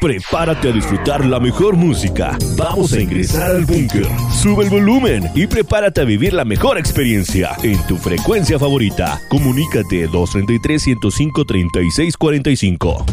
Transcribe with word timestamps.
Prepárate 0.00 0.68
a 0.68 0.72
disfrutar 0.72 1.24
la 1.24 1.40
mejor 1.40 1.76
música. 1.76 2.38
Vamos 2.56 2.92
a 2.92 3.00
ingresar 3.00 3.50
al 3.50 3.64
búnker. 3.64 4.06
Sube 4.30 4.64
el 4.64 4.70
volumen 4.70 5.28
y 5.34 5.48
prepárate 5.48 6.02
a 6.02 6.04
vivir 6.04 6.34
la 6.34 6.44
mejor 6.44 6.78
experiencia 6.78 7.50
en 7.64 7.84
tu 7.88 7.96
frecuencia 7.96 8.60
favorita. 8.60 9.20
Comunícate 9.28 10.06
233 10.06 10.82
105 10.82 11.44
3645. 11.44 13.06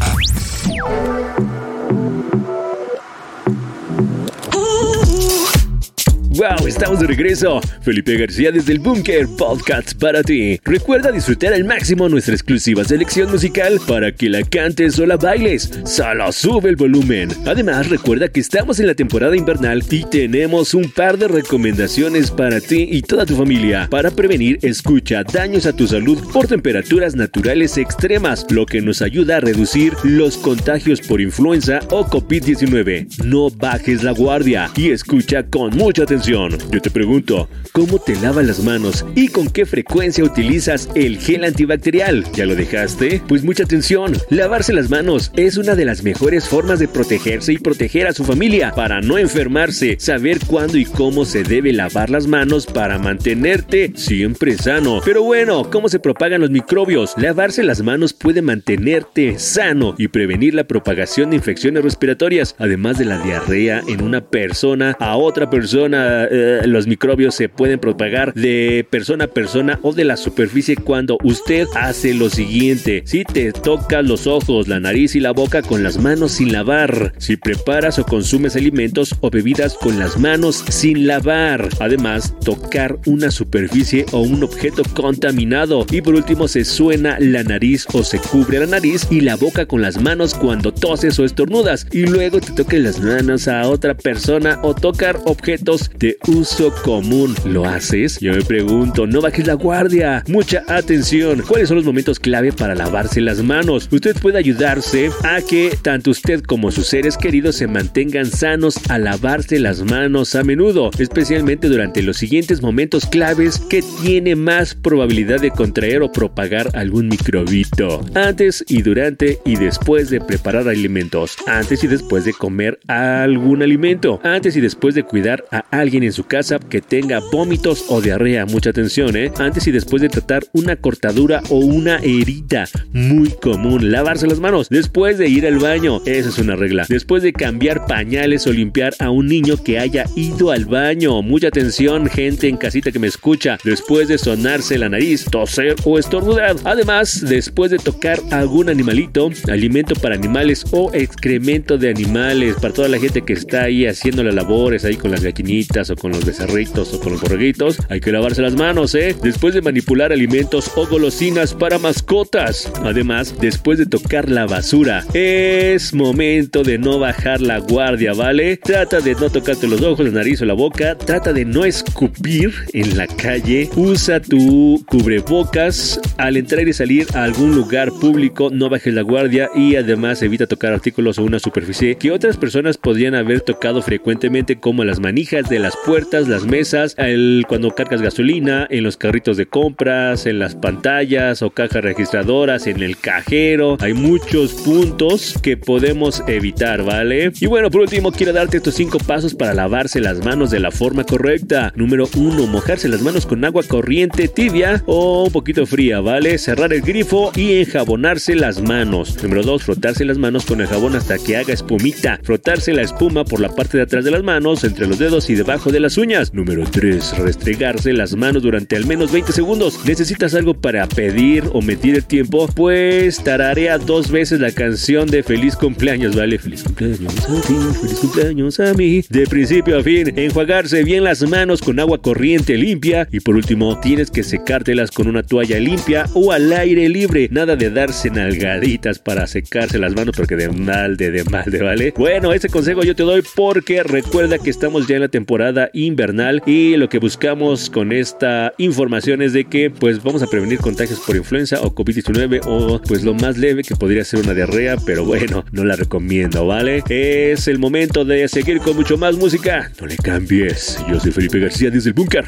¡Wow! 6.36 6.66
Estamos 6.66 7.00
de 7.00 7.06
regreso. 7.06 7.62
Felipe 7.80 8.14
García 8.18 8.52
desde 8.52 8.72
el 8.72 8.78
Búnker 8.78 9.26
Podcast 9.38 9.94
para 9.98 10.22
ti. 10.22 10.60
Recuerda 10.64 11.10
disfrutar 11.10 11.54
al 11.54 11.64
máximo 11.64 12.10
nuestra 12.10 12.34
exclusiva 12.34 12.84
selección 12.84 13.30
musical 13.30 13.80
para 13.88 14.12
que 14.12 14.28
la 14.28 14.42
cantes 14.42 14.98
o 14.98 15.06
la 15.06 15.16
bailes. 15.16 15.70
Solo 15.86 16.30
sube 16.32 16.68
el 16.68 16.76
volumen. 16.76 17.30
Además, 17.46 17.88
recuerda 17.88 18.28
que 18.28 18.40
estamos 18.40 18.80
en 18.80 18.88
la 18.88 18.94
temporada 18.94 19.34
invernal 19.34 19.82
y 19.90 20.04
tenemos 20.04 20.74
un 20.74 20.90
par 20.90 21.16
de 21.16 21.28
recomendaciones 21.28 22.30
para 22.30 22.60
ti 22.60 22.86
y 22.90 23.00
toda 23.00 23.24
tu 23.24 23.34
familia 23.34 23.88
para 23.90 24.10
prevenir, 24.10 24.58
escucha, 24.60 25.22
daños 25.24 25.64
a 25.64 25.72
tu 25.72 25.86
salud 25.86 26.22
por 26.34 26.48
temperaturas 26.48 27.16
naturales 27.16 27.78
extremas, 27.78 28.44
lo 28.50 28.66
que 28.66 28.82
nos 28.82 29.00
ayuda 29.00 29.38
a 29.38 29.40
reducir 29.40 29.94
los 30.02 30.36
contagios 30.36 31.00
por 31.00 31.22
influenza 31.22 31.78
o 31.90 32.04
COVID-19. 32.04 33.24
No 33.24 33.48
bajes 33.48 34.02
la 34.02 34.12
guardia 34.12 34.70
y 34.76 34.90
escucha 34.90 35.42
con 35.44 35.74
mucha 35.74 36.02
atención 36.02 36.25
yo 36.26 36.48
te 36.82 36.90
pregunto, 36.90 37.48
¿cómo 37.70 38.00
te 38.00 38.16
lavas 38.16 38.44
las 38.44 38.64
manos 38.64 39.06
y 39.14 39.28
con 39.28 39.48
qué 39.48 39.64
frecuencia 39.64 40.24
utilizas 40.24 40.88
el 40.96 41.18
gel 41.18 41.44
antibacterial? 41.44 42.24
¿Ya 42.32 42.46
lo 42.46 42.56
dejaste? 42.56 43.22
Pues 43.28 43.44
mucha 43.44 43.62
atención, 43.62 44.12
lavarse 44.28 44.72
las 44.72 44.90
manos 44.90 45.30
es 45.36 45.56
una 45.56 45.76
de 45.76 45.84
las 45.84 46.02
mejores 46.02 46.48
formas 46.48 46.80
de 46.80 46.88
protegerse 46.88 47.52
y 47.52 47.58
proteger 47.58 48.08
a 48.08 48.12
su 48.12 48.24
familia 48.24 48.72
para 48.72 49.00
no 49.00 49.18
enfermarse, 49.18 49.98
saber 50.00 50.40
cuándo 50.44 50.78
y 50.78 50.84
cómo 50.84 51.24
se 51.24 51.44
debe 51.44 51.72
lavar 51.72 52.10
las 52.10 52.26
manos 52.26 52.66
para 52.66 52.98
mantenerte 52.98 53.92
siempre 53.94 54.56
sano. 54.56 55.02
Pero 55.04 55.22
bueno, 55.22 55.70
¿cómo 55.70 55.88
se 55.88 56.00
propagan 56.00 56.40
los 56.40 56.50
microbios? 56.50 57.14
Lavarse 57.18 57.62
las 57.62 57.82
manos 57.82 58.14
puede 58.14 58.42
mantenerte 58.42 59.38
sano 59.38 59.94
y 59.96 60.08
prevenir 60.08 60.54
la 60.54 60.64
propagación 60.64 61.30
de 61.30 61.36
infecciones 61.36 61.84
respiratorias, 61.84 62.56
además 62.58 62.98
de 62.98 63.04
la 63.04 63.18
diarrea 63.18 63.80
en 63.86 64.02
una 64.02 64.22
persona 64.22 64.96
a 64.98 65.16
otra 65.16 65.48
persona 65.50 66.15
eh, 66.24 66.62
los 66.66 66.86
microbios 66.86 67.34
se 67.34 67.48
pueden 67.48 67.78
propagar 67.78 68.34
de 68.34 68.86
persona 68.88 69.24
a 69.24 69.28
persona 69.28 69.78
o 69.82 69.92
de 69.92 70.04
la 70.04 70.16
superficie 70.16 70.76
cuando 70.76 71.18
usted 71.22 71.66
hace 71.74 72.14
lo 72.14 72.30
siguiente. 72.30 73.02
Si 73.06 73.24
te 73.24 73.52
tocas 73.52 74.04
los 74.04 74.26
ojos, 74.26 74.68
la 74.68 74.80
nariz 74.80 75.14
y 75.14 75.20
la 75.20 75.32
boca 75.32 75.62
con 75.62 75.82
las 75.82 75.98
manos 75.98 76.32
sin 76.32 76.52
lavar. 76.52 77.12
Si 77.18 77.36
preparas 77.36 77.98
o 77.98 78.04
consumes 78.04 78.56
alimentos 78.56 79.14
o 79.20 79.30
bebidas 79.30 79.74
con 79.74 79.98
las 79.98 80.18
manos 80.18 80.64
sin 80.68 81.06
lavar. 81.06 81.68
Además, 81.80 82.34
tocar 82.44 82.98
una 83.06 83.30
superficie 83.30 84.06
o 84.12 84.20
un 84.20 84.42
objeto 84.42 84.82
contaminado. 84.94 85.86
Y 85.90 86.00
por 86.00 86.14
último, 86.14 86.48
se 86.48 86.64
suena 86.64 87.16
la 87.18 87.42
nariz 87.42 87.86
o 87.92 88.04
se 88.04 88.18
cubre 88.18 88.60
la 88.60 88.66
nariz 88.66 89.06
y 89.10 89.20
la 89.20 89.36
boca 89.36 89.66
con 89.66 89.82
las 89.82 90.00
manos 90.00 90.34
cuando 90.34 90.72
toses 90.72 91.18
o 91.18 91.24
estornudas. 91.24 91.86
Y 91.92 92.06
luego 92.06 92.40
te 92.40 92.52
toques 92.52 92.80
las 92.80 93.00
manos 93.00 93.48
a 93.48 93.68
otra 93.68 93.94
persona 93.94 94.58
o 94.62 94.74
tocar 94.74 95.18
objetos 95.24 95.90
de 95.98 96.05
uso 96.28 96.72
común. 96.82 97.34
¿Lo 97.44 97.64
haces? 97.64 98.18
Yo 98.20 98.32
me 98.32 98.42
pregunto, 98.42 99.06
no 99.06 99.20
bajes 99.20 99.46
la 99.46 99.54
guardia. 99.54 100.22
Mucha 100.28 100.62
atención. 100.68 101.42
¿Cuáles 101.46 101.68
son 101.68 101.76
los 101.76 101.84
momentos 101.84 102.18
clave 102.18 102.52
para 102.52 102.74
lavarse 102.74 103.20
las 103.20 103.42
manos? 103.42 103.88
Usted 103.90 104.16
puede 104.20 104.38
ayudarse 104.38 105.10
a 105.24 105.40
que 105.40 105.76
tanto 105.82 106.10
usted 106.10 106.42
como 106.42 106.70
sus 106.70 106.86
seres 106.86 107.16
queridos 107.16 107.56
se 107.56 107.66
mantengan 107.66 108.26
sanos 108.26 108.78
al 108.88 109.04
lavarse 109.04 109.58
las 109.58 109.82
manos 109.82 110.34
a 110.34 110.44
menudo, 110.44 110.90
especialmente 110.98 111.68
durante 111.68 112.02
los 112.02 112.16
siguientes 112.16 112.62
momentos 112.62 113.06
claves 113.06 113.58
que 113.58 113.82
tiene 114.02 114.36
más 114.36 114.74
probabilidad 114.74 115.40
de 115.40 115.50
contraer 115.50 116.02
o 116.02 116.12
propagar 116.12 116.70
algún 116.74 117.08
microbito. 117.08 118.04
Antes 118.14 118.64
y 118.68 118.82
durante 118.82 119.38
y 119.44 119.56
después 119.56 120.10
de 120.10 120.20
preparar 120.20 120.68
alimentos. 120.68 121.36
Antes 121.46 121.84
y 121.84 121.86
después 121.86 122.24
de 122.24 122.32
comer 122.32 122.78
algún 122.86 123.62
alimento. 123.62 124.20
Antes 124.22 124.56
y 124.56 124.60
después 124.60 124.94
de 124.94 125.02
cuidar 125.02 125.44
a 125.50 125.64
alguien 125.70 125.95
alguien 125.96 126.04
en 126.04 126.12
su 126.12 126.24
casa 126.24 126.58
que 126.58 126.82
tenga 126.82 127.20
vómitos 127.32 127.86
o 127.88 128.02
diarrea. 128.02 128.44
Mucha 128.44 128.68
atención, 128.68 129.16
¿eh? 129.16 129.32
Antes 129.38 129.66
y 129.66 129.70
después 129.70 130.02
de 130.02 130.10
tratar 130.10 130.44
una 130.52 130.76
cortadura 130.76 131.42
o 131.48 131.58
una 131.58 131.96
herida. 131.98 132.68
Muy 132.92 133.30
común. 133.30 133.90
Lavarse 133.90 134.26
las 134.26 134.38
manos. 134.38 134.68
Después 134.68 135.16
de 135.16 135.28
ir 135.28 135.46
al 135.46 135.58
baño. 135.58 136.02
Esa 136.04 136.28
es 136.28 136.38
una 136.38 136.54
regla. 136.54 136.84
Después 136.86 137.22
de 137.22 137.32
cambiar 137.32 137.86
pañales 137.86 138.46
o 138.46 138.52
limpiar 138.52 138.94
a 138.98 139.08
un 139.08 139.26
niño 139.26 139.62
que 139.62 139.78
haya 139.78 140.04
ido 140.16 140.50
al 140.50 140.66
baño. 140.66 141.22
Mucha 141.22 141.48
atención, 141.48 142.08
gente 142.10 142.48
en 142.48 142.58
casita 142.58 142.92
que 142.92 142.98
me 142.98 143.06
escucha. 143.06 143.56
Después 143.64 144.08
de 144.08 144.18
sonarse 144.18 144.76
la 144.76 144.90
nariz, 144.90 145.24
toser 145.24 145.76
o 145.84 145.98
estornudar. 145.98 146.56
Además, 146.64 147.24
después 147.26 147.70
de 147.70 147.78
tocar 147.78 148.20
algún 148.30 148.68
animalito, 148.68 149.30
alimento 149.48 149.94
para 149.94 150.14
animales 150.14 150.66
o 150.72 150.90
excremento 150.92 151.78
de 151.78 151.88
animales. 151.88 152.56
Para 152.56 152.74
toda 152.74 152.88
la 152.88 152.98
gente 152.98 153.22
que 153.22 153.32
está 153.32 153.62
ahí 153.62 153.86
haciendo 153.86 154.22
las 154.22 154.34
labores 154.34 154.84
ahí 154.84 154.96
con 154.96 155.10
las 155.10 155.22
gallinitas 155.22 155.85
o 155.90 155.96
con 155.96 156.12
los 156.12 156.24
becerritos 156.24 156.92
o 156.94 157.00
con 157.00 157.12
los 157.12 157.20
borreguitos, 157.20 157.78
hay 157.88 158.00
que 158.00 158.12
lavarse 158.12 158.42
las 158.42 158.54
manos, 158.54 158.94
¿eh? 158.94 159.14
Después 159.22 159.54
de 159.54 159.62
manipular 159.62 160.12
alimentos 160.12 160.70
o 160.76 160.86
golosinas 160.86 161.54
para 161.54 161.78
mascotas. 161.78 162.70
Además, 162.82 163.34
después 163.40 163.78
de 163.78 163.86
tocar 163.86 164.28
la 164.30 164.46
basura, 164.46 165.04
es 165.14 165.94
momento 165.94 166.62
de 166.62 166.78
no 166.78 166.98
bajar 166.98 167.40
la 167.40 167.58
guardia, 167.58 168.12
¿vale? 168.12 168.56
Trata 168.56 169.00
de 169.00 169.14
no 169.14 169.30
tocarte 169.30 169.66
los 169.66 169.82
ojos, 169.82 170.06
la 170.06 170.12
nariz 170.12 170.42
o 170.42 170.44
la 170.44 170.54
boca. 170.54 170.96
Trata 170.96 171.32
de 171.32 171.44
no 171.44 171.64
escupir 171.64 172.52
en 172.72 172.96
la 172.96 173.06
calle. 173.06 173.68
Usa 173.76 174.20
tu 174.20 174.84
cubrebocas 174.86 176.00
al 176.16 176.36
entrar 176.36 176.66
y 176.68 176.72
salir 176.72 177.06
a 177.14 177.24
algún 177.24 177.54
lugar 177.54 177.90
público. 178.00 178.50
No 178.50 178.68
bajes 178.68 178.94
la 178.94 179.02
guardia 179.02 179.50
y 179.54 179.76
además 179.76 180.22
evita 180.22 180.46
tocar 180.46 180.72
artículos 180.72 181.18
o 181.18 181.24
una 181.24 181.38
superficie 181.38 181.96
que 181.96 182.10
otras 182.10 182.36
personas 182.36 182.78
podrían 182.78 183.14
haber 183.14 183.40
tocado 183.40 183.82
frecuentemente 183.82 184.56
como 184.56 184.84
las 184.84 185.00
manijas 185.00 185.48
de 185.48 185.58
la 185.58 185.68
puertas, 185.84 186.28
las 186.28 186.44
mesas, 186.44 186.94
el, 186.98 187.44
cuando 187.48 187.74
cargas 187.74 188.02
gasolina, 188.02 188.66
en 188.70 188.84
los 188.84 188.96
carritos 188.96 189.36
de 189.36 189.46
compras, 189.46 190.26
en 190.26 190.38
las 190.38 190.54
pantallas 190.54 191.42
o 191.42 191.50
cajas 191.50 191.82
registradoras, 191.82 192.66
en 192.66 192.82
el 192.82 192.98
cajero. 192.98 193.76
Hay 193.80 193.94
muchos 193.94 194.54
puntos 194.54 195.34
que 195.42 195.56
podemos 195.56 196.22
evitar, 196.26 196.82
¿vale? 196.82 197.32
Y 197.40 197.46
bueno, 197.46 197.70
por 197.70 197.82
último, 197.82 198.12
quiero 198.12 198.32
darte 198.32 198.58
estos 198.58 198.74
cinco 198.74 198.98
pasos 198.98 199.34
para 199.34 199.54
lavarse 199.54 200.00
las 200.00 200.24
manos 200.24 200.50
de 200.50 200.60
la 200.60 200.70
forma 200.70 201.04
correcta. 201.04 201.72
Número 201.76 202.08
uno, 202.16 202.46
mojarse 202.46 202.88
las 202.88 203.02
manos 203.02 203.26
con 203.26 203.44
agua 203.44 203.62
corriente 203.62 204.28
tibia 204.28 204.82
o 204.86 205.24
un 205.24 205.32
poquito 205.32 205.66
fría, 205.66 206.00
¿vale? 206.00 206.38
Cerrar 206.38 206.72
el 206.72 206.82
grifo 206.82 207.32
y 207.34 207.60
enjabonarse 207.60 208.34
las 208.34 208.62
manos. 208.62 209.22
Número 209.22 209.42
dos, 209.42 209.64
frotarse 209.64 210.04
las 210.04 210.18
manos 210.18 210.46
con 210.46 210.60
el 210.60 210.66
jabón 210.66 210.96
hasta 210.96 211.18
que 211.18 211.36
haga 211.36 211.52
espumita. 211.52 212.20
Frotarse 212.22 212.72
la 212.72 212.82
espuma 212.82 213.24
por 213.24 213.40
la 213.40 213.48
parte 213.48 213.76
de 213.76 213.84
atrás 213.84 214.04
de 214.04 214.10
las 214.10 214.22
manos, 214.22 214.64
entre 214.64 214.86
los 214.86 214.98
dedos 214.98 215.28
y 215.30 215.34
debajo 215.34 215.65
de 215.72 215.80
las 215.80 215.98
uñas. 215.98 216.32
Número 216.34 216.64
3. 216.70 217.18
Restregarse 217.18 217.92
las 217.92 218.16
manos 218.16 218.42
durante 218.42 218.76
al 218.76 218.86
menos 218.86 219.12
20 219.12 219.32
segundos. 219.32 219.80
¿Necesitas 219.84 220.34
algo 220.34 220.54
para 220.54 220.86
pedir 220.86 221.44
o 221.52 221.62
medir 221.62 221.96
el 221.96 222.04
tiempo? 222.04 222.48
Pues 222.54 223.22
tararea 223.22 223.78
dos 223.78 224.10
veces 224.10 224.40
la 224.40 224.52
canción 224.52 225.08
de 225.08 225.22
Feliz 225.22 225.56
cumpleaños, 225.56 226.14
¿vale? 226.14 226.38
Feliz 226.38 226.62
cumpleaños 226.62 227.14
a 227.18 227.40
ti, 227.40 227.54
feliz 227.80 227.98
cumpleaños 228.00 228.60
a 228.60 228.74
mí. 228.74 229.02
De 229.08 229.26
principio 229.26 229.78
a 229.78 229.82
fin, 229.82 230.12
enjuagarse 230.16 230.84
bien 230.84 231.04
las 231.04 231.28
manos 231.28 231.60
con 231.60 231.80
agua 231.80 232.00
corriente 232.00 232.56
limpia. 232.56 233.08
Y 233.10 233.20
por 233.20 233.34
último, 233.34 233.80
tienes 233.80 234.10
que 234.10 234.22
secártelas 234.22 234.90
con 234.90 235.08
una 235.08 235.22
toalla 235.22 235.58
limpia 235.58 236.06
o 236.14 236.32
al 236.32 236.52
aire 236.52 236.88
libre. 236.88 237.28
Nada 237.32 237.56
de 237.56 237.70
darse 237.70 238.10
nalgaditas 238.10 238.98
para 238.98 239.26
secarse 239.26 239.78
las 239.78 239.94
manos 239.94 240.14
porque 240.16 240.36
de 240.36 240.48
mal 240.48 240.96
de 240.96 241.24
mal 241.24 241.50
de 241.50 241.62
¿vale? 241.62 241.94
Bueno, 241.96 242.32
ese 242.32 242.48
consejo 242.48 242.82
yo 242.82 242.94
te 242.94 243.02
doy 243.02 243.22
porque 243.34 243.82
recuerda 243.82 244.38
que 244.38 244.50
estamos 244.50 244.86
ya 244.86 244.96
en 244.96 245.02
la 245.02 245.08
temporada 245.08 245.55
invernal 245.72 246.42
y 246.46 246.76
lo 246.76 246.88
que 246.88 246.98
buscamos 246.98 247.70
con 247.70 247.92
esta 247.92 248.52
información 248.58 249.22
es 249.22 249.32
de 249.32 249.44
que 249.44 249.70
pues 249.70 250.02
vamos 250.02 250.22
a 250.22 250.26
prevenir 250.26 250.58
contagios 250.58 251.00
por 251.00 251.16
influenza 251.16 251.60
o 251.62 251.74
COVID-19 251.74 252.40
o 252.46 252.80
pues 252.82 253.02
lo 253.02 253.14
más 253.14 253.38
leve 253.38 253.62
que 253.62 253.76
podría 253.76 254.04
ser 254.04 254.20
una 254.20 254.34
diarrea, 254.34 254.76
pero 254.84 255.04
bueno, 255.04 255.44
no 255.52 255.64
la 255.64 255.76
recomiendo, 255.76 256.46
¿vale? 256.46 256.82
Es 256.88 257.48
el 257.48 257.58
momento 257.58 258.04
de 258.04 258.28
seguir 258.28 258.58
con 258.58 258.76
mucho 258.76 258.96
más 258.96 259.16
música. 259.16 259.70
No 259.80 259.86
le 259.86 259.96
cambies. 259.96 260.78
Yo 260.88 261.00
soy 261.00 261.12
Felipe 261.12 261.38
García 261.40 261.70
desde 261.70 261.90
el 261.90 261.94
búnker. 261.94 262.24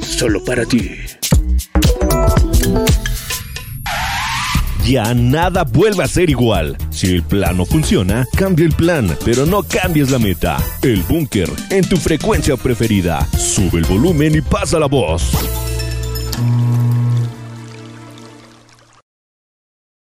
Solo 0.00 0.44
para 0.44 0.64
ti. 0.64 0.90
Ya 4.92 5.14
nada 5.14 5.64
vuelve 5.64 6.04
a 6.04 6.06
ser 6.06 6.28
igual. 6.28 6.76
Si 6.90 7.06
el 7.14 7.22
plan 7.22 7.56
no 7.56 7.64
funciona, 7.64 8.26
cambia 8.36 8.66
el 8.66 8.74
plan, 8.74 9.16
pero 9.24 9.46
no 9.46 9.62
cambies 9.62 10.10
la 10.10 10.18
meta. 10.18 10.58
El 10.82 11.02
búnker 11.04 11.48
en 11.70 11.88
tu 11.88 11.96
frecuencia 11.96 12.58
preferida. 12.58 13.26
Sube 13.38 13.78
el 13.78 13.86
volumen 13.86 14.34
y 14.34 14.42
pasa 14.42 14.78
la 14.78 14.86
voz. 14.86 15.32